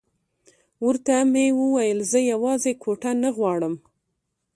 ورته 0.85 1.15
مې 1.31 1.45
وویل 1.61 1.99
زه 2.11 2.19
یوازې 2.31 2.71
کوټه 2.83 3.11
نه 3.23 3.29
غواړم. 3.37 3.73